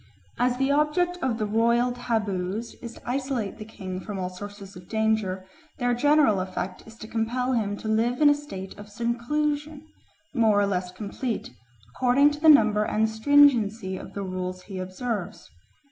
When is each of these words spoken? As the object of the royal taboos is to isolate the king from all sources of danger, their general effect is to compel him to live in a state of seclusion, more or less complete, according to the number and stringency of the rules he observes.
As 0.39 0.57
the 0.57 0.71
object 0.71 1.17
of 1.21 1.37
the 1.37 1.45
royal 1.45 1.91
taboos 1.91 2.73
is 2.81 2.93
to 2.95 3.01
isolate 3.05 3.59
the 3.59 3.65
king 3.65 3.99
from 3.99 4.17
all 4.17 4.31
sources 4.31 4.75
of 4.75 4.89
danger, 4.89 5.45
their 5.77 5.93
general 5.93 6.39
effect 6.39 6.81
is 6.87 6.95
to 6.95 7.07
compel 7.07 7.53
him 7.53 7.77
to 7.77 7.87
live 7.87 8.19
in 8.19 8.27
a 8.27 8.33
state 8.33 8.75
of 8.79 8.89
seclusion, 8.89 9.85
more 10.33 10.59
or 10.59 10.65
less 10.65 10.91
complete, 10.91 11.51
according 11.93 12.31
to 12.31 12.39
the 12.39 12.49
number 12.49 12.83
and 12.83 13.09
stringency 13.11 13.95
of 13.95 14.13
the 14.15 14.23
rules 14.23 14.63
he 14.63 14.79
observes. 14.79 15.51